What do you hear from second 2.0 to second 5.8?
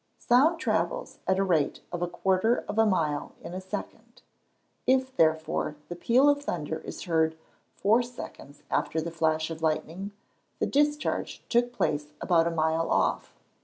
a quarter of a mile in a second. If, therefore,